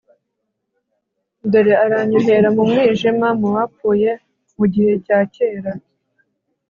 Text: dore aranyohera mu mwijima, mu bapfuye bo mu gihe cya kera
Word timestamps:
dore 1.51 1.73
aranyohera 1.85 2.47
mu 2.55 2.63
mwijima, 2.69 3.27
mu 3.39 3.47
bapfuye 3.55 4.09
bo 4.19 4.21
mu 4.57 4.65
gihe 4.73 4.91
cya 5.05 5.19
kera 5.35 5.71